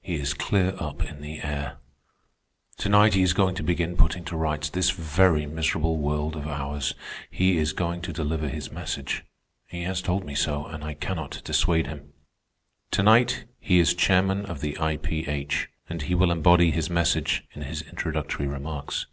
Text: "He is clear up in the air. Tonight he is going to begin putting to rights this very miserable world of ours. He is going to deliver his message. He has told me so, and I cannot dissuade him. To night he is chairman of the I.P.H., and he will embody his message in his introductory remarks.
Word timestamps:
"He 0.00 0.16
is 0.16 0.34
clear 0.34 0.74
up 0.80 1.00
in 1.04 1.20
the 1.20 1.42
air. 1.44 1.76
Tonight 2.76 3.14
he 3.14 3.22
is 3.22 3.32
going 3.32 3.54
to 3.54 3.62
begin 3.62 3.96
putting 3.96 4.24
to 4.24 4.36
rights 4.36 4.68
this 4.68 4.90
very 4.90 5.46
miserable 5.46 5.96
world 5.96 6.34
of 6.34 6.48
ours. 6.48 6.92
He 7.30 7.56
is 7.56 7.72
going 7.72 8.00
to 8.02 8.12
deliver 8.12 8.48
his 8.48 8.72
message. 8.72 9.24
He 9.68 9.84
has 9.84 10.02
told 10.02 10.24
me 10.24 10.34
so, 10.34 10.66
and 10.66 10.82
I 10.82 10.94
cannot 10.94 11.40
dissuade 11.44 11.86
him. 11.86 12.12
To 12.90 13.04
night 13.04 13.44
he 13.60 13.78
is 13.78 13.94
chairman 13.94 14.44
of 14.44 14.60
the 14.60 14.76
I.P.H., 14.78 15.68
and 15.88 16.02
he 16.02 16.16
will 16.16 16.32
embody 16.32 16.72
his 16.72 16.90
message 16.90 17.44
in 17.52 17.62
his 17.62 17.80
introductory 17.82 18.48
remarks. 18.48 19.06